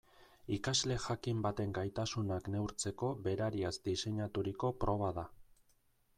Ikasle 0.55 0.95
jakin 1.03 1.43
baten 1.45 1.75
gaitasunak 1.79 2.49
neurtzeko 2.55 3.11
berariaz 3.29 3.75
diseinaturiko 3.91 4.75
proba 4.87 5.13
da. 5.21 5.29